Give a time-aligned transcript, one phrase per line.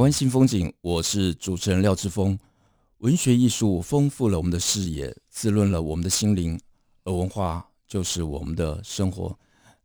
[0.00, 2.38] 湾新风景，我是主持人廖志峰。
[2.98, 6.58] 文学艺术丰富了我们的视野，滋润了我们的心灵，
[7.04, 9.38] 而文化就是我们的生活。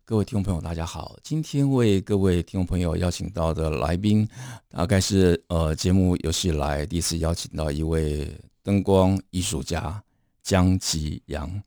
[0.05, 1.17] 各位听众朋友，大家好！
[1.21, 4.25] 今天为各位听众朋友邀请到的来宾，
[4.69, 10.01] 大概是呃节目有史以来第一次邀请到一位灯光艺术家
[10.41, 11.61] 江吉阳。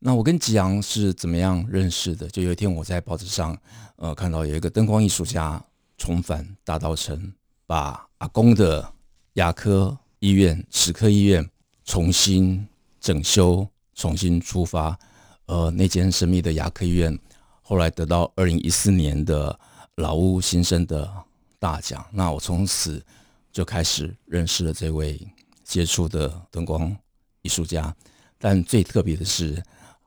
[0.00, 2.26] 那我跟吉阳是怎么样认识的？
[2.28, 3.56] 就有一天我在报纸上
[3.96, 5.64] 呃看到有一个灯光艺术家
[5.96, 7.32] 重返大稻城，
[7.66, 8.92] 把阿公的
[9.34, 11.48] 牙科医院、齿科医院
[11.84, 12.66] 重新
[13.00, 14.98] 整修、重新出发。
[15.46, 17.18] 呃，那间神秘的牙科医院。
[17.60, 19.58] 后来得到二零一四年的
[19.96, 21.10] 老屋新生的
[21.58, 23.02] 大奖，那我从此
[23.50, 25.18] 就开始认识了这位
[25.62, 26.94] 杰出的灯光
[27.40, 27.94] 艺术家。
[28.38, 29.62] 但最特别的是，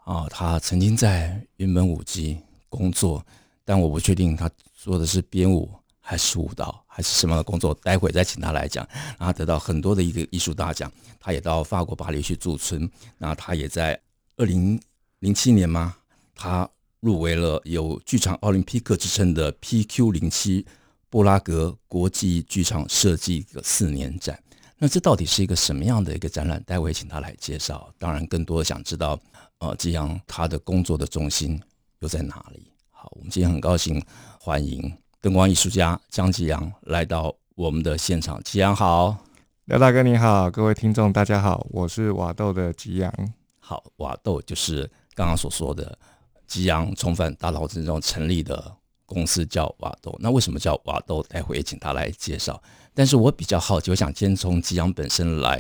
[0.06, 3.26] 啊，他曾经在云门舞集工作，
[3.66, 7.72] 但我不确定他做的是编舞还是舞蹈还是什么的工作。
[7.84, 8.84] 待会再请他来讲。
[9.20, 12.90] 然后得到很多的一个艺术大奖，他也到法国巴黎去驻村。
[13.20, 14.02] 那他也在
[14.38, 14.82] 二零
[15.20, 15.96] 零七年吗？
[16.34, 16.68] 他。
[17.00, 20.66] 入围了有“剧场奥林匹克”之称的 PQ 零七
[21.12, 24.38] 布拉格国际剧场设计的四年展。
[24.80, 26.62] 那这到底是一个什么样的一个展览？
[26.64, 27.94] 待会请他来介绍。
[28.00, 29.18] 当然，更多想知道，
[29.60, 31.62] 呃，吉洋他的工作的重心
[32.00, 32.72] 又在哪里？
[32.90, 34.04] 好，我们今天很高兴
[34.40, 38.40] 欢迎灯光艺术家江吉阳来到我们的现场。
[38.44, 39.18] 吉阳好，
[39.66, 43.12] 廖大哥你好，各位听众大家好，我是瓦豆的吉阳。
[43.60, 45.98] 好，瓦豆就是刚刚所说的。
[46.46, 48.72] 吉阳重返大稻埕之中成立的
[49.08, 51.24] 公司叫瓦豆，那为什么叫瓦豆？
[51.24, 52.62] 待会也请他来介绍。
[52.94, 55.60] 但是我比较好奇，我想先从吉阳本身来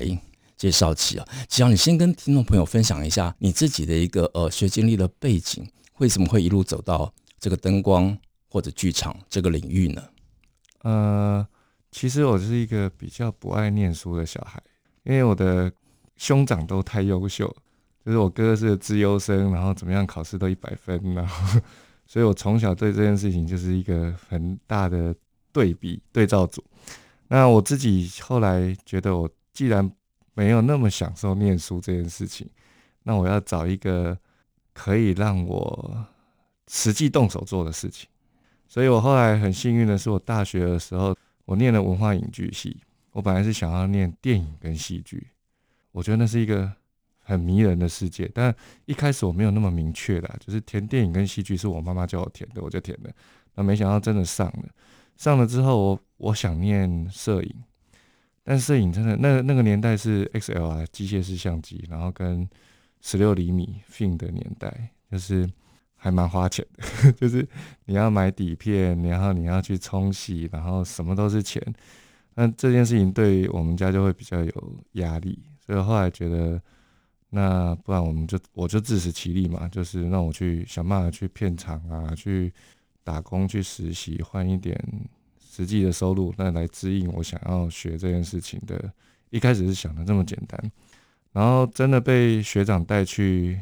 [0.55, 1.27] 介绍起啊。
[1.49, 5.67] 吉阳，你先跟听众朋友分享一下你自己的一个呃学经历的背景，
[5.97, 8.15] 为什么会一路走到这个灯光
[8.49, 10.03] 或者剧场这个领域呢？
[10.83, 11.47] 呃，
[11.91, 14.61] 其实我是一个比较不爱念书的小孩，
[15.03, 15.71] 因为我的
[16.15, 17.55] 兄长都太优秀。
[18.05, 21.59] 就是我哥是资优生，然后怎么样考试都一百分，然后，
[22.05, 25.13] 所以我从小对这件事情就是一个很大的
[25.51, 26.63] 对比对照组。
[27.27, 29.91] 那我自己后来觉得，我既然
[30.33, 32.49] 没有那么享受念书这件事情，
[33.03, 34.17] 那我要找一个
[34.71, 36.05] 可以让我
[36.69, 38.07] 实际动手做的事情。
[38.67, 45.27] 所以我后来很幸运的是，我大学的时候我念了文化影剧系，我本来是想要念电影跟戏剧，
[45.91, 46.71] 我觉得那是一个。
[47.29, 53.11] 很迷人的世界，但一开始我没有那么明确的，就是填电影跟戏剧是我妈妈叫我填的，我就填了。
[53.55, 54.69] 那没想到真的上了，
[55.17, 57.53] 上了之后我我想念摄影，
[58.45, 62.47] 但摄影真的那那个年代是 XLR 机械式相机，然后跟
[63.01, 65.45] 十六厘米 film 的年代，就是
[65.97, 67.45] 还蛮花钱的， 就是
[67.85, 71.61] 你要买底片，然后你要去冲洗，然后什么都是钱。
[72.35, 76.61] 那这件事情对我们家就会比较有压力，所以后来觉得。
[77.29, 82.51] 那不然我们就我就自食其力嘛，就是让我去想办法去片场啊，去
[83.03, 84.81] 打工去实习，换一点
[85.37, 88.89] 实际的收入，那来支应我想要学这件事情的。
[89.29, 90.71] 一开始是想的这么简单，
[91.33, 93.59] 然后真的被学长带去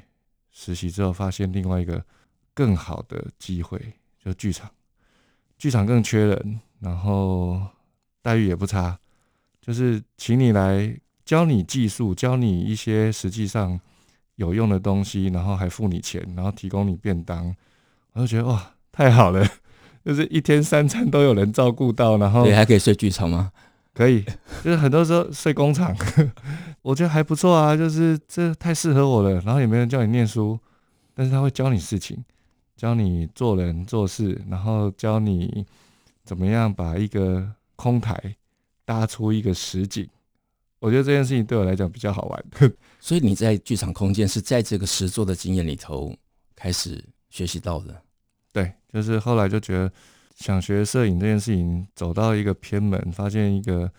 [0.52, 2.06] 实习之后，发现另外一个
[2.56, 3.80] 更好的机会，
[4.24, 4.72] 就剧场，
[5.60, 7.62] 剧场更缺人，然后
[8.24, 8.98] 待遇也不差，
[9.62, 11.00] 就是请你来。
[11.26, 13.80] 教你技术，教你一些实际上
[14.36, 17.52] 有用的东西，然后还付你钱，然后提供你便当，
[18.14, 19.44] 我就觉得哇，太好了！
[20.06, 23.52] 就是一天三餐都有人照顾到，然后对，还可以睡剧场吗？
[23.96, 24.24] 可以，
[24.64, 25.96] 就是很多时候睡工厂，
[26.84, 27.76] 我觉得还不错啊。
[27.76, 30.59] 就是这太适合我了，然后也没人叫你念书，
[31.16, 32.24] 但是他会教你事情，
[32.76, 35.66] 教你做人做事，然后教你
[36.24, 38.36] 怎么样把一个空台
[38.84, 40.08] 搭出一个实景。
[40.80, 42.46] 我觉得这件事情对我来讲比较好玩，
[43.00, 46.16] 所以你在剧场空间是在这个实作的经验里头
[46.56, 48.02] 开始学习到的。
[48.52, 49.92] 对，就是后来就觉得
[50.36, 53.92] 想学摄影这件事情，走到一个偏门，发现一个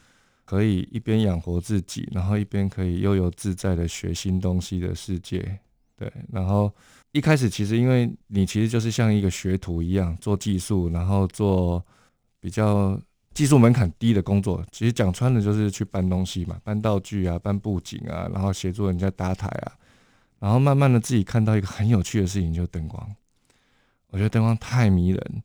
[0.44, 5.58] 可以一边养活自己，然后一边可以悠游自在的学新东西的世界，
[5.96, 6.73] 对，然后
[7.12, 11.84] 一开始其实因为你其实就是像一个学徒一样做技术，然后做
[12.40, 13.00] 比较
[13.32, 14.64] 技术门槛低的工作。
[14.70, 19.72] 其实讲穿了就是去搬东西嘛，搬道具啊，搬布景啊，然后协助人家搭台啊。
[20.38, 23.16] 然后慢慢的自己看到一个很有趣的事情，就是灯光。
[24.08, 25.42] 我觉得灯光太迷人，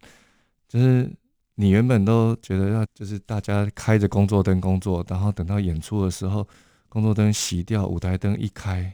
[0.67, 1.09] 就是
[1.55, 6.45] 你原本都觉得要就是大家开着工作灯工作，然后等到演出的时候，
[6.89, 8.93] 工作灯熄掉，舞台灯一开。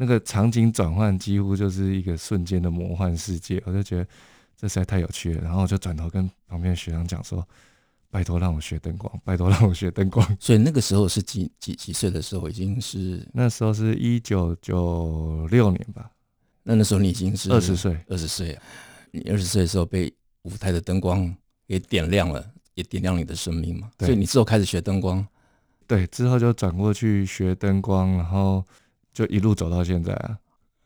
[0.00, 4.06] 那个场景转换几乎就是一个瞬间的魔幻世界，我就觉得
[4.56, 5.42] 这实在太有趣了。
[5.42, 7.46] 然后我就转头跟旁边的学长讲说
[8.08, 10.26] ：“拜托让我学灯光，拜托让我学灯光。
[10.40, 12.48] ”所以那个时候是几几几岁的时候？
[12.48, 16.10] 已经是那时候是一九九六年吧。
[16.62, 18.62] 那那时候你已经是二十岁，二十岁啊！
[19.10, 20.10] 你二十岁的时候被
[20.44, 21.30] 舞台的灯光
[21.68, 22.42] 给点亮了，
[22.72, 23.90] 也点亮你的生命嘛。
[23.98, 25.26] 所以你之后开始学灯光，
[25.86, 28.64] 对，之后就转过去学灯光，然后。
[29.20, 30.38] 就一路走到现在啊，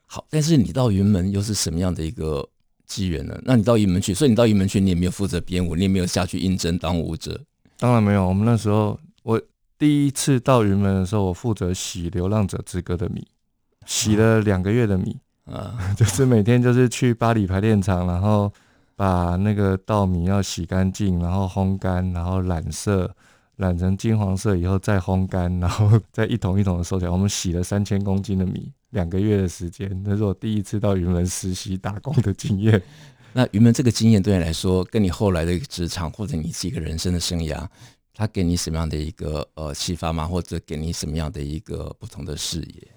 [0.06, 2.44] 好，但是你到云门又是什么样的一个
[2.84, 3.40] 机缘呢？
[3.44, 7.40] 那你到云门去，所以你到云门去，你也没有负责编舞，你也没有下去应征当舞者。
[7.78, 9.40] 当然没有，我们那时候我
[9.78, 13.24] 第一次到云门的时候，我负责洗《流浪者之歌》的米，
[13.86, 18.52] 洗了两个月的米啊， 就是每天就是去八里排练场，然后
[18.96, 23.14] 把那个稻米要洗干净，然后烘干，然后染色。
[23.56, 27.10] 染成金黄色以后再烘干，然后 再一桶一桶的收起来。
[27.10, 32.82] 我们洗了三千公斤的米，两个月的时间，那是我第一次到云门实习打工的经验。
[33.32, 37.66] 那云门这个经验对你来说，跟你后来的一个职场或者你自己一个人生的生涯，
[38.12, 40.26] 它给你什么样的一个呃启发吗？
[40.26, 42.88] 或者给你什么样的一个不同的视野？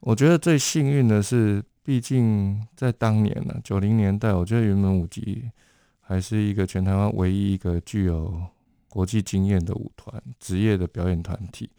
[0.00, 5.50] 我觉得最幸运的是，毕竟在当年呢，九零年代，我觉得云门舞集
[6.00, 8.40] 还是一个全台湾唯一一个具有。
[8.90, 11.70] 国际经验的舞团，职业的表演团体，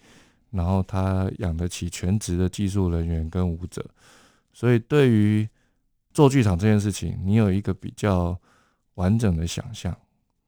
[0.50, 3.86] 然后他养得起全职的技术人员跟舞者，
[4.54, 5.48] 所以对于
[6.14, 8.40] 做剧场这件事情，你有一个比较
[8.96, 9.94] 完整的想象，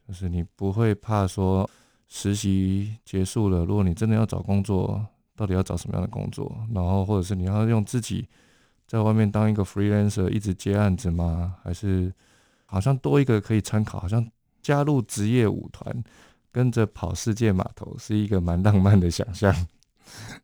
[0.08, 1.70] 就是你不会怕说
[2.08, 5.06] 实习结束了，如果你真的要找工作，
[5.36, 6.66] 到底要找什么样的工作？
[6.74, 8.26] 然后或者是你要用自己
[8.88, 11.58] 在外面当一个 freelancer 一直接案子吗？
[11.62, 12.14] 还是
[12.66, 14.26] 好像多一个可以参考，好像
[14.62, 16.04] 加入职业舞团。
[16.54, 19.54] 跟着跑世界码头是一个蛮浪漫的想象。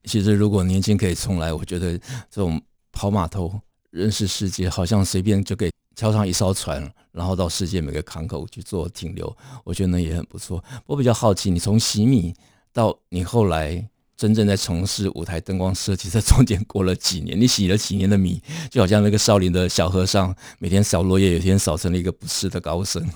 [0.03, 2.59] 其实，如果年轻可以重来，我觉得这种
[2.91, 3.61] 跑码头
[3.91, 10.63] 认识世界，好像随便就可以敲上一艘船，然后到世界每个港口去做停留，我觉得那也很不错。
[10.88, 12.33] 我比较好奇，你从洗米
[12.73, 17.39] 到你后来真正在从事舞台灯光设计，这中间过了几年？
[17.39, 18.41] 你洗了几年的米，
[18.71, 23.07] 就好像那个少林的小和尚，每天扫落叶，有天扫成了一个不世的高僧。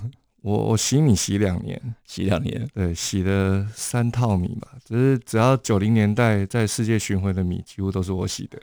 [0.43, 4.67] 我我洗米洗两年，洗两年，对，洗了三套米吧。
[4.83, 8.59] 就是只要九零年代在世界巡回的米，几乎都是我洗的。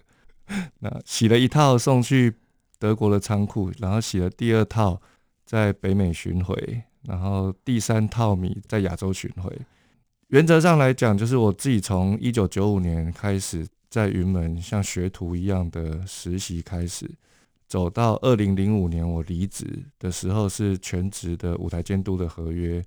[0.80, 2.34] 那洗了一套送去
[2.78, 5.00] 德国的仓库，然后洗了第二套
[5.46, 9.50] 在北美巡回，然后第三套米在亚洲巡回。
[10.28, 17.10] 原则上来讲，就是我自己从一九九五年开始在云门像学徒一样的实习开始。
[17.70, 19.64] 走到二零零五年，我离职
[19.96, 22.84] 的时候是全职的舞台监督的合约，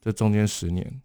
[0.00, 1.02] 这中间十年。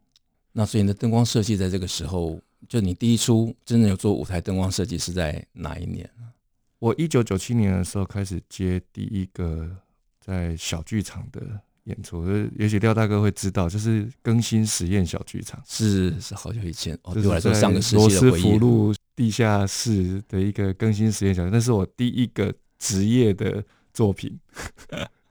[0.54, 2.40] 那所以你的灯光设计在这个时候，
[2.70, 6.10] 就你第一出真正有做舞台灯光设计是在哪一年？
[6.80, 9.70] 我一九九七年的时候开始接第一个
[10.22, 11.42] 在小剧场的
[11.84, 12.26] 演出，
[12.58, 18.42] 也许廖大哥会知道，就是更新实验小剧场，是是好久以前哦，对我来说上个世纪的回忆。
[18.42, 22.54] 罗斯福路地下室的一个更新实验小剧场，那是我第一个。
[22.80, 24.40] 职业的作品，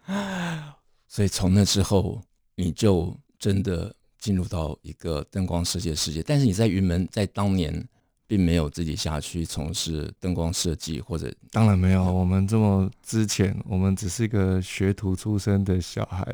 [1.07, 2.21] 所以从那之后，
[2.57, 6.23] 你就真的进入到一个灯光设计的世界。
[6.23, 7.87] 但是你在云门，在当年
[8.26, 12.03] 并没有自己下去从事灯光设计，或者当然没有。
[12.05, 16.26] 我们这么之前，我们只是一个学徒出身的小孩，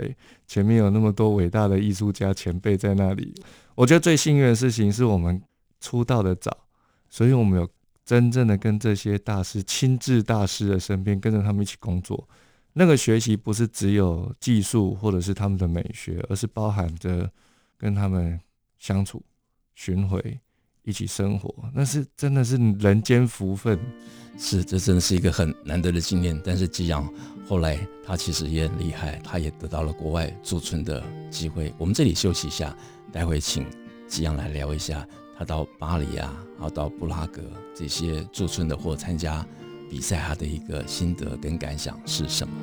[0.46, 3.34] 前面有那么多伟大的艺术家前辈在那里。
[3.74, 5.42] 我觉得最幸运的事情是我们
[5.80, 6.56] 出道的早，
[7.10, 7.68] 所以我们有。
[8.12, 12.28] 真正的跟这些大师亲自大师的身边，跟着他们一起工作，
[12.74, 17.32] 那个学习不是只有技术或者是他们的美学，而是包含着
[17.78, 18.38] 跟他们
[18.78, 19.22] 相处、
[19.74, 20.38] 巡回、
[20.82, 23.78] 一起生活，那是真的是人间福分。
[24.36, 26.38] 是，这真的是一个很难得的经验。
[26.44, 27.10] 但是吉阳
[27.48, 31.72] 后来他其实也很厉害，他也得到了国外驻村的机会。
[31.78, 32.76] 我们这里休息一下，
[33.10, 33.64] 待会请
[34.06, 35.08] 吉阳来聊一下。
[35.44, 37.42] 到巴黎啊，然后到布拉格
[37.74, 39.46] 这些驻村的或参加
[39.90, 42.54] 比赛，他的一个心得跟感想是什么？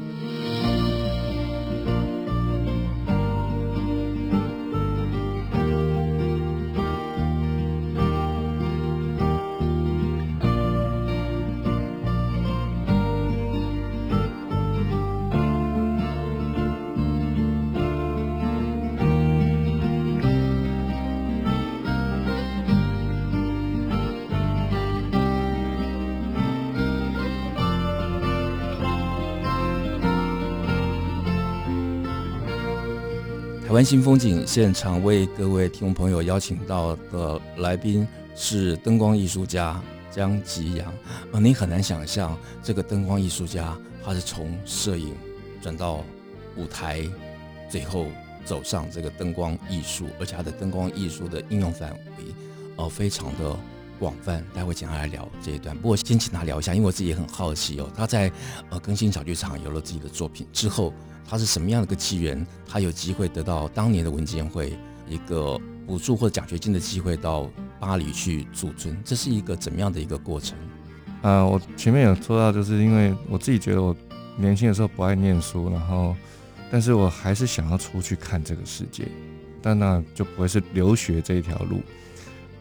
[33.69, 40.91] 台湾新风景现场为各位听众朋友邀请到的来宾是灯光艺术家江吉洋。
[41.31, 45.13] 呃，你很难想象这个灯光艺术家，他是从摄影
[45.61, 46.03] 转到
[46.57, 47.07] 舞台，
[47.69, 48.07] 最后
[48.43, 52.25] 走上这个灯光艺术，而且他的灯光艺术的应用范围，
[52.75, 53.55] 呃，非常的
[53.99, 54.43] 广泛。
[54.53, 55.77] 待会请他来聊这一段。
[55.77, 58.31] 不过先请他聊一下，因为我自己也很好奇哦，他在
[58.69, 60.93] 呃更新小剧场有了自己的作品之后。
[61.31, 62.43] 他是什么样的一个机缘？
[62.67, 64.75] 他有机会得到当年的文建会
[65.07, 67.47] 一个补助或奖学金的机会，到
[67.79, 70.57] 巴黎去驻村，这是一个怎么样的一个过程？
[71.21, 73.95] 啊，我前面有说到，就是因为我自己觉得我
[74.37, 76.15] 年轻的时候不爱念书，然后，
[76.71, 79.07] 但是我还是想要出去看这个世界，
[79.61, 81.79] 但那就不会是留学这一条路。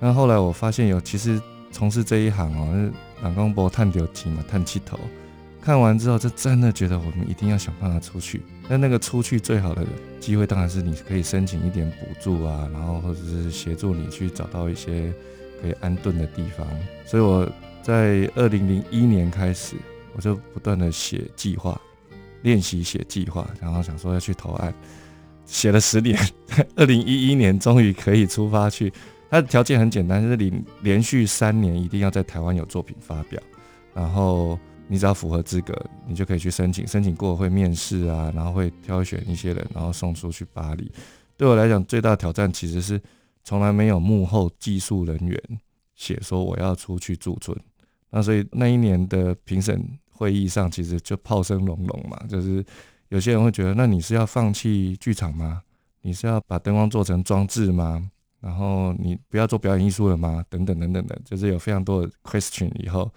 [0.00, 1.40] 那后来我发现有，其实
[1.72, 4.98] 从事这一行哦，是人讲无探到钱嘛，探七头。
[5.60, 8.40] 看完之后，就真的觉得我们一定要想办法出去。
[8.68, 9.84] 那那个出去最好的
[10.20, 15.12] 机会，当然是你可以申请一点补助啊，然后或者是协助你去找到一些
[15.60, 16.66] 可以安顿的地方。
[17.04, 17.46] 所以我
[17.82, 19.74] 在二零零一年开始，
[20.14, 21.78] 我就不断的写计划，
[22.42, 24.72] 练习写计划，然后想说要去投案，
[25.44, 26.18] 写了十年，
[26.76, 28.92] 二零一一年终于可以出发去。
[29.30, 33.40] 它的条件很简单，就是你连续三年一定要在台湾有作品发表，
[33.94, 34.58] 然后。
[34.90, 36.86] 你只要符合资格，你就可以去申请。
[36.86, 40.90] 申请过会面试啊，然后会挑选一些人，然后送出去巴黎。
[41.36, 42.98] 对我来讲，最大的挑战其实是
[43.44, 45.38] 从来没有幕后技术人员
[45.94, 47.54] 写说我要出去驻村。
[48.08, 49.78] 那所以那一年的评审
[50.10, 52.64] 会议上，其实就炮声隆隆嘛，就是
[53.10, 55.60] 有些人会觉得，那你是要放弃剧场吗？
[56.00, 58.10] 你是要把灯光做成装置吗？
[58.40, 60.44] 然后你不要做表演艺术了吗？
[60.48, 63.10] 等等等等的，就是有非常多的 question 以后。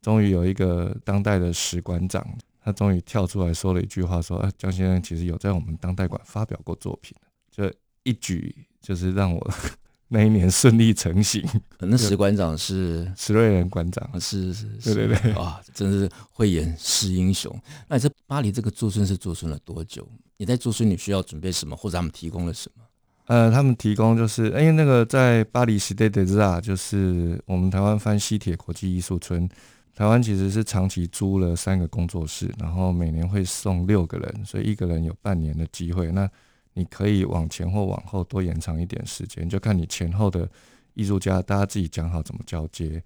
[0.00, 2.26] 终于有一个当代的史馆长，
[2.60, 7.16] 他终于跳出来说了一句话，说：“啊，江先生其实有在我们当代馆发表过作品，
[7.52, 9.50] 就一举就是让我
[10.08, 11.40] 那一年顺利成行。”
[11.78, 17.56] 那史馆长是史瑞仁馆长，是是，是，对对对，哇，真是慧眼识英雄。
[17.86, 20.04] 那你在巴黎这个驻村是驻村了多久？
[20.36, 22.82] 你在驻村你需要准备什么，或者他们提供了什么？
[23.26, 29.48] 呃，他们提供就是，因为那个在巴黎 Cité des Arts，就是我们台湾翻西铁国际艺术村。
[29.94, 36.10] 台湾其实是长期租了三个工作室，然后每年会送六个人，所以一个人有半年的机会。
[36.10, 36.28] 那
[36.72, 40.48] 你可以往前或往后多延长一点时间，就看你前后的
[40.94, 43.02] 艺术家大家自己讲好怎么交接。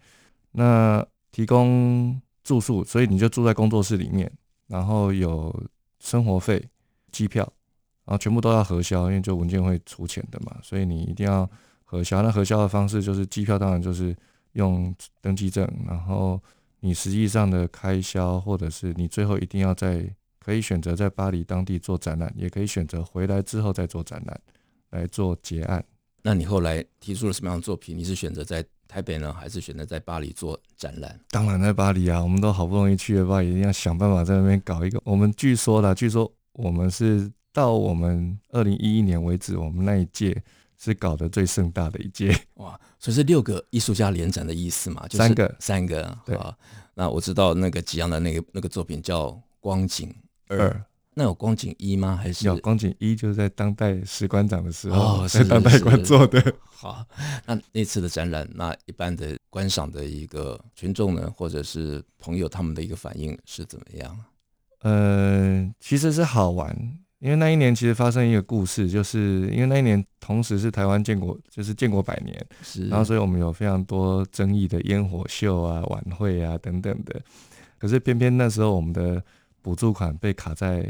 [0.53, 4.31] 那提供住宿，所以你就住在工作室里面，
[4.69, 5.53] 然后有
[5.99, 6.65] 生活费、
[7.11, 7.53] 机票，
[8.07, 11.47] 然后全部都要核销，因为就文件会出钱的嘛，所以你一定要
[11.85, 12.23] 核销。
[12.23, 14.17] 那核销的方式就是机票，当然就是
[14.53, 16.41] 用登记证，然后。
[16.81, 20.09] 你实际上的开销，或者是你最后一定要在
[20.39, 24.41] 可以选择在巴黎当地做展览，也可以选择回来之后再做展览
[24.91, 25.83] 来做结案。
[26.23, 27.97] 那你后来提出了什么样的作品？
[27.97, 31.19] 你是选择在台北呢，还是选择在巴黎做展览？
[31.31, 32.23] 当然在巴黎啊！
[32.23, 35.01] 我们都好不容易去了巴黎，一定要想办法在那边搞一个。
[35.03, 40.43] 我们据说啦，据说我们是到我们二零一一年为止，我们那一届。
[40.79, 45.07] 是搞得最盛大的一届哇，所以是六个艺术家联展的意思嘛？
[45.09, 46.19] 就是、三个，三个。
[46.27, 46.55] 对啊，
[46.93, 50.15] 那我知道那个吉阳的那个那个作品叫《光景
[50.49, 50.85] 二》二，
[51.15, 52.15] 那有光景一吗？
[52.15, 53.17] 还是有光景一？
[53.17, 56.55] 就是在当代史馆长的时候，哦、在当代馆做的。
[56.67, 57.07] 好，
[57.47, 64.25] 那那次的展览，那一般的观赏的一个群众呢，或者是朋友，他们的一个反应是怎么样？
[64.81, 66.99] 呃，其实是好玩。
[67.27, 77.21] 因为那一年其实发生一个故事，就是因为那一年同时是台湾建国，就是建国百年，是，然后所以我们有非常多争议的烟火秀啊、晚会啊等等的。
[77.79, 79.21] 可是偏偏那时候我们的
[79.61, 80.89] 补助款被卡在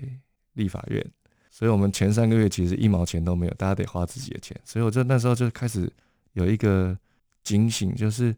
[0.53, 1.03] 立法院，
[1.51, 4.55] 所以我们前三个月其实一毛钱都没有，大家得花自己的钱。
[4.63, 5.91] 所以我就那时候就开始
[6.35, 6.95] 有一个
[7.43, 8.37] 警醒，就是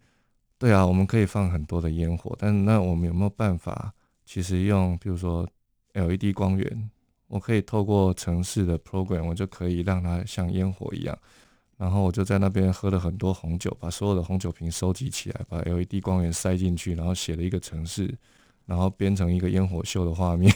[0.57, 3.93] 对啊，我们可以放很多的烟火，但那我们有没有办法，
[4.25, 5.45] 其实用比如说
[5.95, 6.91] LED 光源？
[7.29, 11.17] 我可以透过城市的 program，我就可以让它像烟火一样，
[11.77, 18.13] 然后我就在那边喝了很多红酒，把所有的红酒瓶收集起来，把 LED 光源塞进去，然后写了一个城市，
[18.67, 20.53] 然后编成一个烟火秀的画面。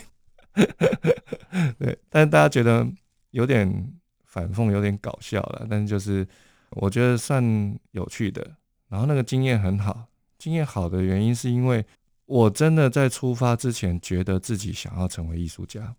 [1.78, 2.86] 对，但是大家觉得
[3.30, 3.92] 有点
[4.24, 6.26] 反讽，有点搞笑了，但是就是
[6.70, 8.56] 我觉得算有趣的。
[8.88, 10.06] 然后那个经验很好，
[10.38, 11.84] 经验好的原因是因为
[12.26, 15.94] 我真的在出发之前觉得自己想要成为艺术家。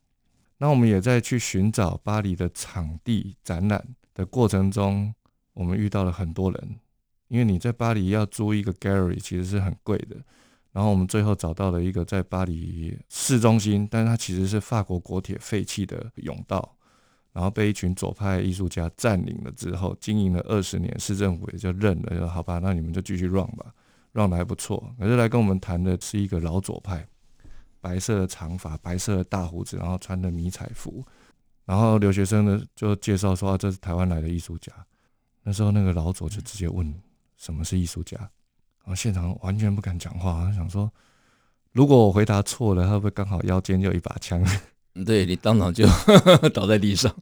[0.64, 5.14] 那我们也在去寻找巴黎的场地展览的过程中，
[5.54, 6.80] 我们遇到了很多人，
[7.28, 10.16] 因为你在巴黎要租一个 gallery 其实是很贵的。
[10.72, 16.78] 然后我们最后找到了一个在巴黎市中心，但它其实是法国国铁废弃的甬道。
[17.34, 23.74] 然后被一群左派艺术家占领了之后，经营了二十年，市政府也就认了，说好吧，那你们就继续 run 吧
[24.14, 24.82] ，run 的还不错。
[24.98, 27.06] 可是来跟我们谈的是一个老左派，
[27.84, 31.06] 白色的长发，白色的大胡子，然后穿的迷彩服，
[31.66, 34.72] 然后留学生呢就介绍说，啊，这是台湾来的艺术家。
[35.44, 36.94] 那时候那个老左就直接问
[37.36, 40.90] 什么是艺术家，然后现场完全不敢讲话，他想说
[41.74, 44.42] 如果我回答错了，他会不会刚好腰间就有一把枪？
[45.06, 45.86] 对，你当场就
[46.54, 47.14] 倒在地上。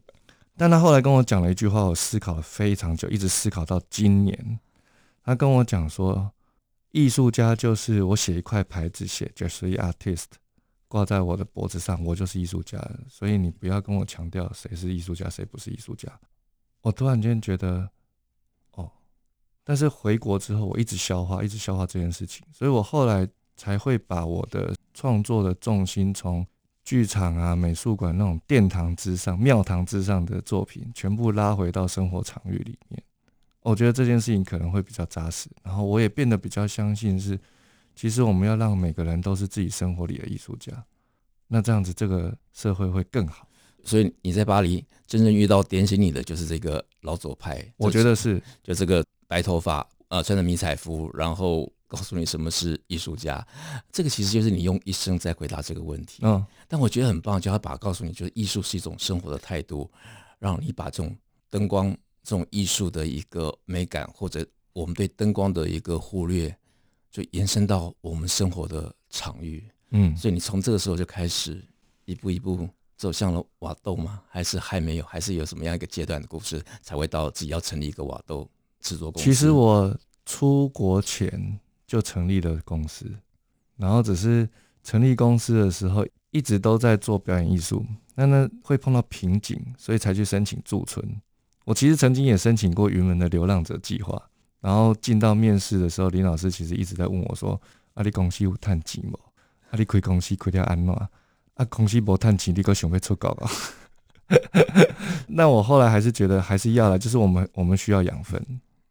[0.56, 4.60] 但他后来跟我讲了一句话，我思考了非常久，一直思考到今年。
[5.24, 6.30] 他跟我讲说，
[6.90, 10.26] 艺术家就是我写一块牌子，写 “Just a artist”
[10.92, 12.78] 挂在我的脖子上，我就是艺术家。
[13.08, 16.06] 所以你不要跟我强调谁是艺术家，谁不是艺术家。
[16.82, 17.88] 我突然间觉得。
[18.72, 18.92] 哦
[19.64, 26.44] 但是回国之后，我一直消化，一直消化这件事情，所以我后来才会把我的创作的重心从
[26.84, 33.02] 剧场啊、美术馆那种殿堂之上、庙堂之上的作品，全部拉回到生活场域里面。
[33.60, 37.38] 我觉得这件事情可能会比较扎实，然后我也变得比较相信是，
[37.94, 40.72] 其实我们要让每个人都是自己生活里的艺术家，
[41.48, 43.46] 那这样子这个社会会更好。
[43.84, 49.04] 所以你在巴黎真正遇到点醒你的就是这个老左派，我觉得是就这个。
[49.28, 53.42] 白头发，呃，穿着迷彩服，然后告诉你什么是艺术家，
[53.90, 56.18] 这个其实就是你用一生在回答这个问题。
[56.20, 59.90] 嗯，但我觉得很棒，就他把告诉你，就是艺术是一种生活的态度，
[60.38, 61.16] 让你把这种
[61.48, 66.54] 灯光、这种艺术的一个美感，或者我们对灯光的一个忽略，
[67.12, 69.62] 就延伸到我们生活的场域。
[69.90, 71.62] 嗯，所以你从这个时候就开始
[72.06, 74.22] 一步一步走向了瓦豆吗？
[74.28, 75.04] 还是还没有？
[75.04, 78.48] 还是有什么样一个阶段的故事才会到自己要成立一个瓦豆？
[78.80, 79.24] 制作公司。
[79.24, 83.06] 其实我出国前就成立了公司，
[83.76, 84.48] 然后只是
[84.82, 87.84] 成立公司的时候一直都在做表演艺术，
[88.14, 91.20] 那那会碰到瓶颈，所以才去申请驻村。
[91.64, 94.30] 我其实曾经也申请过云门的流浪者计划，
[94.62, 97.60] 然后进到面试的时候，林老师其实一直在问我说
[97.92, 99.18] ：“啊，你公司有探钱吗？
[99.70, 100.94] 啊，你开公司开掉安怎？
[100.94, 101.08] 啊，
[101.68, 103.50] 公司无探钱，你可想要出国啊？”
[105.28, 108.42] 那我后来还是觉得还是要来，就是我们我们需要养分。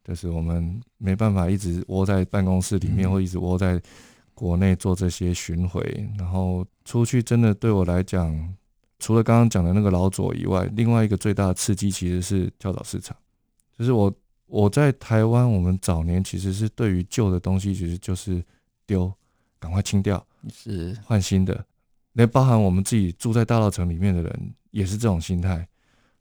[0.04, 3.80] 就是我们没办法一直窝在办公室里面，或一直窝在
[4.34, 5.80] 国内做这些巡回，
[6.18, 8.52] 然后出去真的对我来讲，
[8.98, 13.16] 除了刚刚讲的那个老左以外，另外一个最大的刺激其实是跳蚤市场。
[13.78, 14.12] 就是我
[14.52, 18.44] 我在台湾，我们早年其实是对于旧的东西，其实就是
[18.86, 19.10] 丢，
[19.58, 21.64] 赶快清掉，是换新的。
[22.12, 25.66] 那包含我们自己住在大稻城里面的人，也是这种心态。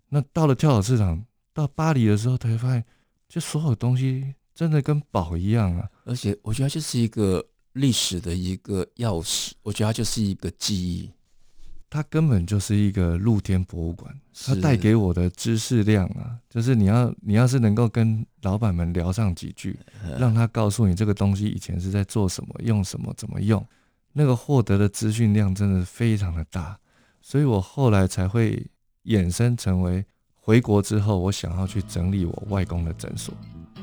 [0.07, 1.21] 那到了跳蚤市场，
[1.53, 2.83] 到巴黎的时候，他会发现。
[3.27, 5.89] 就所有东西真的跟宝一样啊！
[6.03, 7.41] 而且我觉得它就是一个
[7.71, 11.09] 历史的一个钥匙，我觉得它就是一个记忆，
[11.91, 14.11] 它根本就是一个露天博物馆。
[14.45, 19.77] 它带给我的知识量啊，就是你要你要是能够跟老板们聊上几句，
[20.17, 23.63] 让他告诉你这个东西以前是在做什么、用什么、怎么用，
[24.13, 26.79] 那个获得的资讯量真的非常的大，
[27.21, 28.65] 所以我后来才会
[29.03, 30.03] 衍生成为。
[30.43, 33.31] 回国之后，我想要去整理我外公的诊所。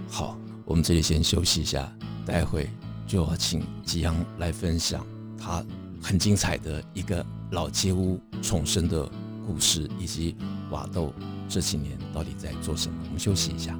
[0.09, 1.89] 好，我们这里先休息一下，
[2.27, 2.69] 待会
[3.07, 5.07] 就要请吉阳来分享
[5.39, 5.65] 他
[6.03, 9.09] 很精彩的一个老街屋重生的
[9.47, 10.37] 故事，以及
[10.71, 11.13] 瓦豆
[11.49, 12.97] 这几年到底在做什么。
[13.07, 13.79] 我们休息一下。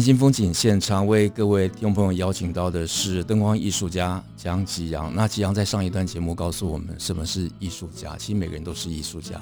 [0.00, 5.14] 台湾新风景现场为各位听众朋友邀请到的是灯光艺术家江吉阳。
[5.14, 8.16] 那吉阳在上一段节目告诉我们什么是艺术家。
[8.16, 9.38] 其实每个人都是艺术家。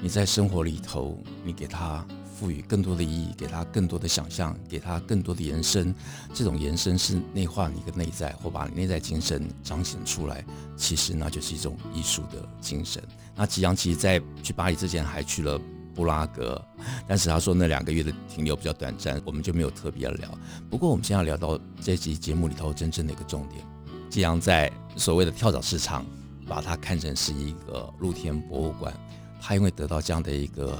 [0.00, 2.04] 你在生活里头，你给他
[2.34, 5.94] 赋予更多的意义，给他更多的想象，给他更多的延伸。
[6.32, 10.44] 这种延伸是内化你的内在，或把你内在精神彰显出来。
[10.76, 13.00] 其实那就是一种艺术的精神。
[13.36, 15.56] 那吉阳其实在去巴黎之前还去了。
[15.94, 16.60] 布拉格，
[17.06, 20.38] 但是他说那两个月的停留比较短暂，我们就没有特别聊。
[20.68, 23.64] 不过我们现在要聊到这集节目里头真正的一个重点，
[24.10, 26.04] 既然在所谓的跳蚤市场，
[26.46, 28.92] 把它看成是一个露天博物馆。
[29.40, 30.78] 他因为得到这样的一个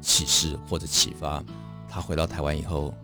[0.00, 1.42] 启示或者启发，
[1.88, 2.94] 他回到台湾以后，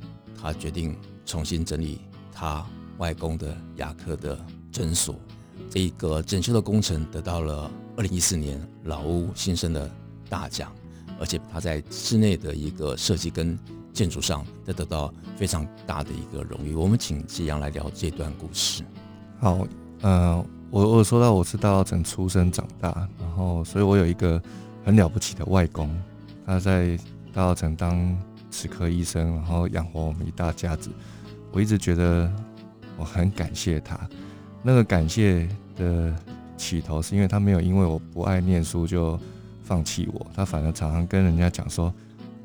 [0.41, 0.97] 他决定
[1.27, 2.01] 重新整理
[2.33, 2.65] 他
[2.99, 4.39] 外公的牙科的
[4.71, 5.17] 诊所。
[5.69, 9.91] 这一个整修的工程得到了二零一四年老屋新生的
[10.29, 10.73] 大奖。
[11.21, 13.57] 而且他在室内的一个设计跟
[13.93, 16.75] 建筑上都得到非常大的一个荣誉。
[16.75, 18.83] 我们请吉洋来聊这段故事。
[19.39, 19.67] 好，
[20.01, 24.43] 呃，我我说到我是大稻埕出生长大，然后所以我有一个
[24.85, 25.95] 很了不起的外公，
[26.47, 26.97] 他在
[27.33, 28.17] 大稻埕当
[28.51, 30.91] 齿科医生，然后养活我们一大家子。
[31.53, 32.33] 我一直觉得
[32.97, 33.99] 我很感谢他，
[34.63, 36.15] 那个感谢的
[36.57, 39.19] 起头是因为他没有因为我不爱念书就
[39.71, 41.95] 放弃我，他反而常常跟人家讲说，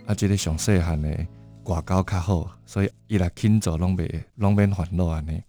[0.05, 1.25] 啊，这个上细汉的
[1.63, 5.41] 挂高较好，所以伊来轻走拢袂拢免烦恼安尼。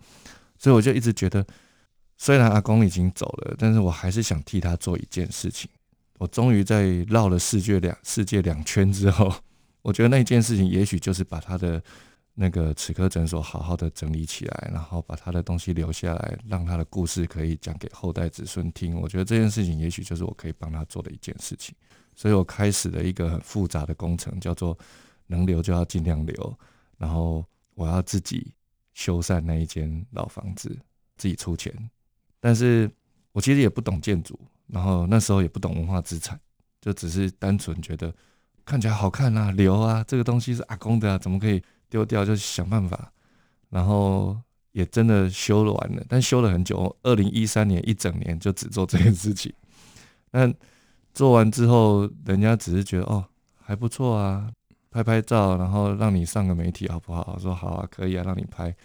[0.57, 1.47] 所以我就一直觉得，
[2.17, 5.69] 虽然阿公已经走了，但是我还是想替他做一件事情。
[6.17, 9.31] 我终于在绕了世界两世界两圈之后，
[9.83, 11.83] 我觉得那件事情也许就是把他的。
[12.39, 18.95] 那个齿科诊所好好的整理起来，然后把他的东西留下来，让他的故事可以讲给后代子孙听。
[19.01, 21.75] 我觉得这件事情也许就是我可以帮他做的一件事情，
[22.15, 24.79] 所以我开始了一个很复杂的工程，叫做
[25.27, 26.59] 能留就要尽量留，
[26.99, 27.43] 然后
[27.75, 28.53] 我要自己
[28.93, 30.69] 修缮那一间老房子，
[31.17, 31.73] 自己出钱。
[32.39, 32.91] 但是
[33.33, 36.39] 我其实也不懂建筑，然后那时候也不懂文化资产，
[36.83, 38.15] 就只是单纯觉得
[38.67, 41.63] 看起来好看啊，留啊，这个东西是阿公的啊，怎么可以？
[41.97, 43.11] 丢掉就想办法，
[43.71, 44.37] 然后
[44.73, 46.95] 也真的修了完了，但修了很久。
[47.03, 49.51] 二零一三年一整年就只做这件事情。
[50.31, 50.55] 但
[51.15, 53.25] 做完之后，人家只是觉得哦
[53.57, 54.53] 还不错啊，
[54.91, 57.33] 拍拍照，然后让你上个媒体好不好？
[57.35, 58.77] 我说好啊，可以啊，让你拍。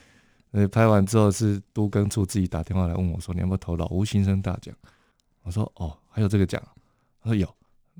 [0.52, 4.74] 那，拍完之后是都更处自己打电话来问我说，你要不要投老吴新生大奖？
[5.44, 6.62] 我说哦，还有这个奖？
[7.22, 7.54] 他说有。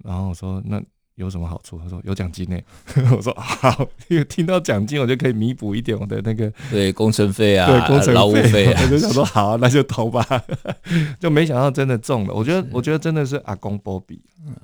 [0.06, 0.82] 然后我说那。
[1.22, 1.80] 有什么好处？
[1.80, 2.60] 他说有奖金呢。
[3.16, 8.82] 我说好，因为听到奖金，我就可以弥补一点我的那个对工程费啊，对工程劳务费啊。
[8.84, 10.26] 我就想说好，那就投吧。
[11.22, 12.34] 就没想到真的中了。
[12.34, 14.20] 我觉得，我觉得真的是阿公波比，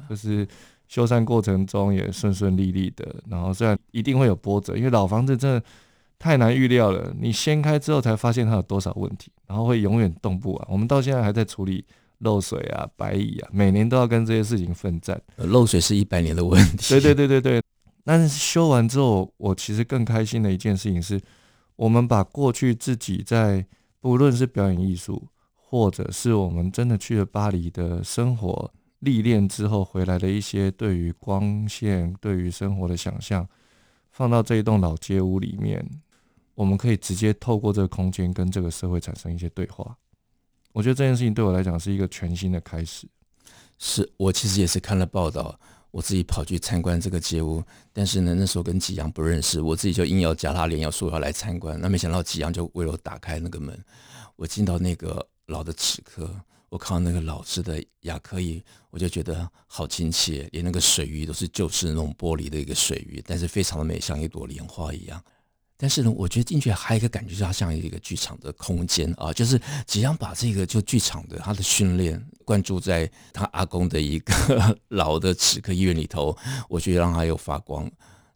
[0.10, 0.48] 就是
[0.88, 3.06] 修缮过程中也顺顺利利的。
[3.30, 5.64] 然后虽然一定会有波折，因为老房子真的
[6.18, 7.14] 太难预料了。
[7.20, 10.68] 你掀开之后才发现它有多少问题，然后会永远动不完。
[10.70, 11.86] 我们到现在还在处理。
[12.20, 15.22] 漏水啊，白蚁啊，每年都要跟这些事情奋战。
[15.38, 16.90] 漏水是一百年的问题。
[16.90, 17.62] 对对对对对。
[18.04, 21.22] 但是修完之后，我其实更开心的一件事情是，
[21.76, 23.66] 我们把过去自己在
[24.00, 33.48] 不论是表演艺术，或者是我们真的去了巴黎的生活历练之后回来的一些对于光线、对于生活的想象，
[34.12, 35.86] 放到这一栋老街屋里面，
[36.56, 39.96] 我们可以直接透过这个空间跟这个社会产生一些对话。
[40.78, 43.08] 我觉得这件事情对我来讲是一个全新的开始。
[43.80, 45.60] 是我其实也是看了报道，
[45.90, 51.82] 我自己跑去参观这个街屋，但是呢，那时候跟吉阳不认识，我自己就硬要加他脸，要说要来参观。
[51.82, 53.76] 那没想到吉阳就为了打开那个门，
[54.36, 56.30] 我进到那个老的齿科，
[56.70, 65.20] 我看到那个老式的牙科椅，我就觉得好亲切，连那个水域都是旧式那种玻璃的一个水域，但是非常的美，像一朵莲花一样。
[65.80, 74.34] 但是呢，我觉得进去还有一个感觉，就它像一个剧场的空间啊，就是即将把这个就剧场的他的训练灌注在他阿公的一个
[74.90, 76.36] 老的齿科医院里头，
[76.68, 77.86] 我觉得让他有发光，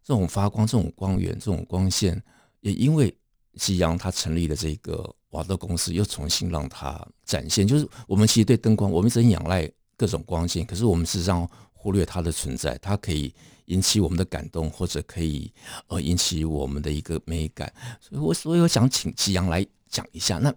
[0.04, 2.22] 这种发光、这种光源、这种光线，
[2.60, 3.12] 也因为
[3.56, 7.66] 吉阳他成立的这个瓦特公司，又重新让它展现。
[7.66, 11.48] 就是我们其实对灯光，我们一直仰赖各种光线，可是我们事实上
[11.82, 13.34] 忽略它的存在，它可以。
[13.66, 15.50] 引起我们的感动，或者可以
[15.86, 20.52] 呃引起我们的一个美感，所以我所以我想请吉阳来讲一下，那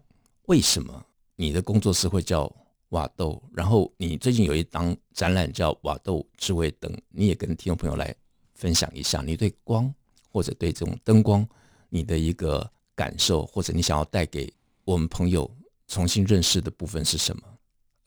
[0.47, 2.51] 为什么你的工作室会叫
[2.89, 3.41] 瓦豆？
[3.53, 8.13] 然后你最近有一档展览叫瓦豆智慧灯，你也跟听众朋友来
[8.55, 9.93] 分享一下你对光
[10.31, 11.47] 或者对这种灯光
[11.89, 14.51] 你的一个感受，或者你想要带给
[14.83, 15.49] 我们朋友
[15.88, 17.43] 重新认识的部分是什么？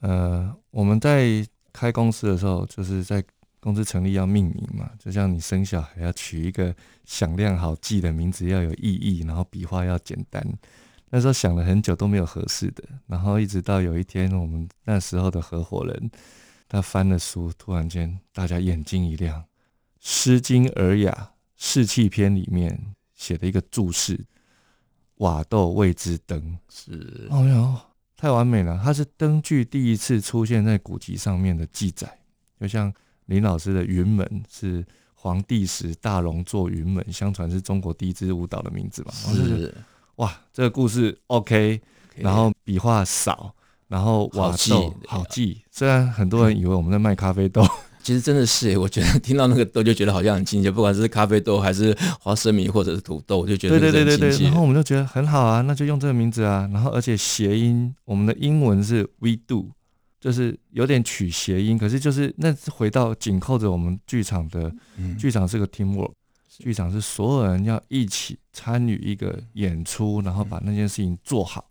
[0.01, 1.47] 呃，我们在
[1.79, 3.25] 开公司的时候，就是在。
[3.61, 6.73] 公司成立要命名嘛，就像你生小孩要取一个
[7.05, 10.41] 响亮好记的名字，要有意义，然后笔画要简单。
[11.11, 16.09] 那时候想了很久都没有合适的，然后一直到有一天，我们那时候的合伙人
[16.69, 19.41] 他翻了书，突然间大家眼睛一亮，
[19.99, 21.11] 《诗经尔雅·
[21.57, 24.25] 士气篇》里面写的一个注释
[25.19, 27.81] ：“瓦豆谓之灯。”是，哦哟，
[28.19, 28.79] 太完美了！
[28.85, 32.19] 它是灯具第一次出现在古籍上面的记载，
[32.61, 32.93] 就像。
[33.29, 39.13] 林老师的云门是黄帝时大龙做云门，相传是中国第一支舞蹈的名字嘛？
[39.13, 39.75] 是
[40.17, 41.79] 哇，这个故事 OK，
[42.17, 43.55] 然后笔画少，
[43.87, 44.73] 然后瓦记
[45.07, 45.61] 好记。
[45.71, 47.63] 虽然很多人以为我们在卖咖啡豆，
[48.09, 54.45] 其实真的是，我觉得听到那个豆就觉得好像很亲切，不管是咖啡豆还是花生米或者是土豆，我就觉得对对对对对。
[54.47, 56.67] 然后我们就觉得很好啊，那就用这个名字啊。
[56.73, 59.73] 然后而且谐音，我们的英文是 We Do。
[60.19, 64.73] 就是有点取谐音，可是就是那回到紧扣着我们剧场的，
[65.19, 66.11] 剧场是个 teamwork，
[66.59, 71.68] 剧场是所有人要一起参与一个演出，然后把那件事情做好，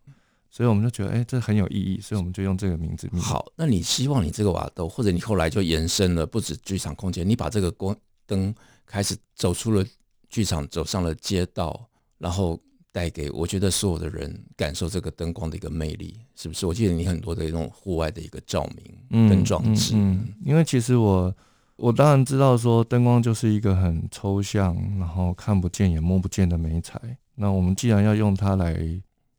[0.58, 3.08] 所以我们就觉得，哎、欸，这很有意义，所以我们就用这个名字。
[3.20, 8.52] 好，那你希望你这个瓦兜，或者你后来就延伸了，不止剧场空间，你把这个光灯
[8.84, 9.86] 开始走出了
[10.30, 12.60] 剧场，走上了街道，然后。
[12.89, 16.65] 带给我觉得所有的人感受这个灯光的一个魅力，是不是？
[16.65, 21.32] 我记得你很多的那种户外的一个照明跟装置，嗯，嗯，因为其实我
[21.76, 27.00] 我当然知道说灯光就是一个很抽象，然后看不见也摸不见的美材。
[27.36, 28.74] 那我们既然要用它来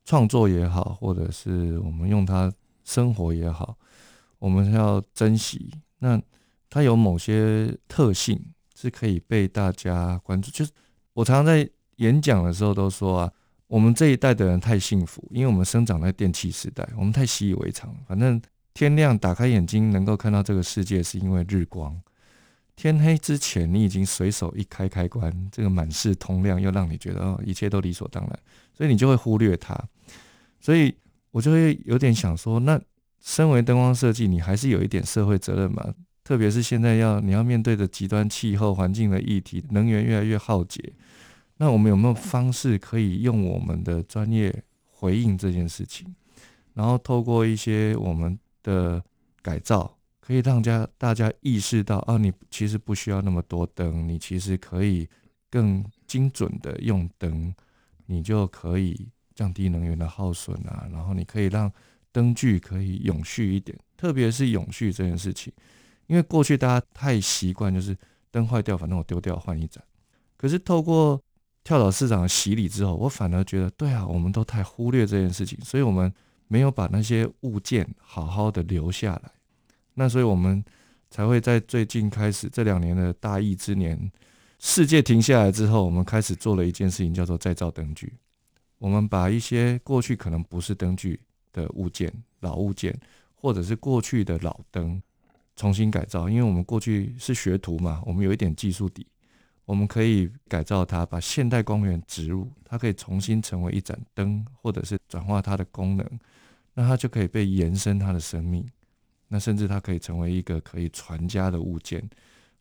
[0.08, 2.50] 创作也好，或者是我们用它
[2.82, 3.76] 生活也好，
[4.38, 5.70] 我们要珍惜。
[5.98, 6.18] 那
[6.70, 8.42] 它有某些特性
[8.74, 10.50] 是可以被大家关注。
[10.50, 10.72] 就是
[11.12, 13.32] 我常常在演讲的时候都说啊。
[13.66, 17.94] 我们这一代的人太幸福，因为我们生长在电器时代，我们太习以为常。
[18.06, 18.40] 反正
[18.72, 22.00] 天亮打开眼睛能够看到这个世界，是因为日光。
[22.76, 28.38] 天黑之前，你已经随手一开开关，这个满室通亮又让你觉得哦，一切都理所当然，
[28.72, 29.78] 所以你就会忽略它。
[30.60, 30.94] 所以
[31.30, 32.80] 我就会有点想说，那
[33.20, 35.94] 身为灯光设计，你还是有一点社会责任嘛？
[36.24, 40.92] 特别是现在要你要面对的极端气候环境的议题，能源越来越耗竭。
[41.56, 46.14] 那我们有没有方式可以用我们的专业回应这件事情？
[46.74, 49.02] 然后透过一些我们的
[49.42, 55.08] 改造，可以让家大家意识到啊，你其实不需要那么多灯，你其实可以
[55.50, 57.52] 更精准的用灯，
[58.06, 59.08] 你就可以
[59.38, 60.88] 降低能源的耗损啊。
[60.90, 61.72] 然后你可以让
[62.10, 65.52] 灯具可以永续一点，特别是永续这件事情，
[66.08, 67.96] 因为过去大家太习惯就是
[68.32, 69.80] 灯坏掉，反正我丢掉换一盏。
[70.36, 71.20] 可是透过
[71.62, 76.12] 跳蚤市场的洗礼之后，我反而觉得，对啊，我们都太忽略这件事情，所以我们
[76.48, 79.30] 没有把那些物件好好的留下来。
[79.94, 80.64] 那所以我们
[81.10, 84.10] 才会在最近开始这两年的大疫之年，
[84.58, 88.12] 世界停下来之后，我们开始做了一件事情，叫做再造灯具。
[88.78, 91.20] 我们把一些过去可能不是灯具
[91.52, 92.98] 的物件、老物件，
[93.34, 95.02] 或者是过去的老灯，
[95.56, 96.28] 重新改造。
[96.28, 99.06] 因为我们过去是学徒嘛，我们有一点技术底。
[99.64, 106.20] 我们可以改造它，把现代光源植入，它可以重新成为一盏灯，或者是转化它的功能，
[106.72, 108.66] 那它就可以被延伸它的生命，
[109.28, 112.08] 那甚至它可以成为一个可以传家的物件，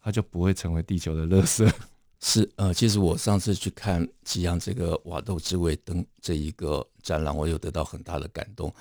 [0.02, 1.72] 它就不会成为地球的垃圾。
[2.20, 8.74] 是呃，其实我上次去看吉阳这个瓦豆之味灯这一个展览，我有得到很大的感动。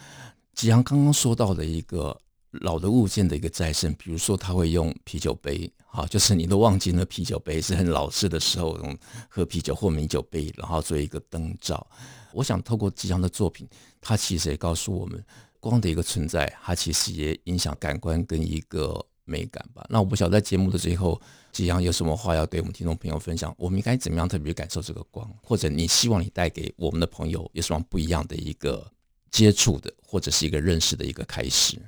[0.55, 2.19] 吉阳刚刚说到的一个。
[2.61, 11.87] 老的物件的一个再生，比如说他会用啤酒杯，好，就是你都忘记那啤酒杯是很老式的时候，用喝啤酒或米酒杯，然后做一个灯罩。
[12.33, 13.69] 我想透过吉阳的作品，
[14.01, 15.23] 他其实也告诉我们，
[15.61, 19.85] 光的一个存在，它其实也影响感官跟一个美感吧。
[19.91, 21.21] 那我不晓得在节目的最后，
[21.53, 23.55] 吉洋有什么话要对我们听众朋友分享？
[23.59, 28.91] 我们应该怎么样特别感受这个光，或者你希望你带给我们的朋友有什么不一样的一个
[29.31, 31.79] 接触的，或者是一个认识的一个开始？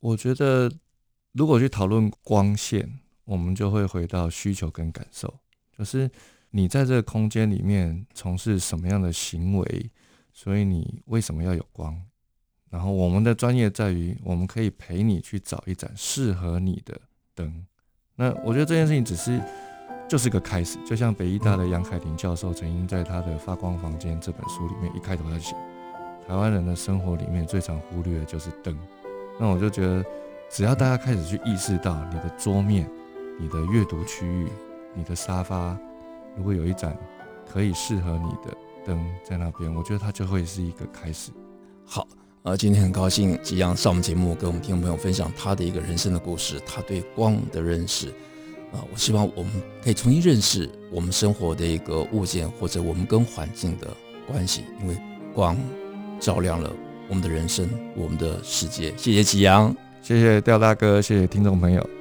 [0.00, 0.72] 我觉得，
[1.32, 5.32] 如果去讨论光线，我们就会回到需求跟感受，
[5.76, 6.10] 就是
[6.50, 9.90] 你在这个空间里面从事什么样的行为，
[10.32, 12.00] 所以你为什么要有光？
[12.70, 17.00] 然后我们的专业在于，我们可以陪你去找一盏适合你的
[17.34, 17.66] 灯。
[18.14, 19.40] 那我觉得这件事情只是
[20.08, 25.54] 就是个开始，就像北艺大的杨凯婷教授曾经在他的《发光房间》这本书里面一开头他写，
[26.26, 28.76] 台湾人的生活里面最常忽略的就是灯。
[29.38, 30.04] 那我就觉得，
[30.50, 32.90] 只要大家开始去意识到你的桌面、
[33.38, 34.48] 你的阅读区域、
[34.94, 35.78] 你的沙发，
[36.36, 36.96] 如果有一盏
[37.46, 41.30] 可以适合你的灯在那边，我觉得它就会是一个开始。
[41.84, 42.06] 好，
[42.44, 48.08] 啊，今天很高兴吉阳上我们节目，跟我们听众朋友分享他的一个人生的故事，他对光的认识。
[48.70, 53.88] 啊、我希望我们可以重新认识我们生活的一个物件，或者我们跟环境的
[54.26, 54.96] 关系，因为
[55.34, 55.56] 光
[56.20, 56.72] 照亮了。
[57.08, 58.92] 我们的人生，我们的世界。
[58.96, 61.97] 谢谢吉阳，谢谢廖大哥，谢谢听众朋友。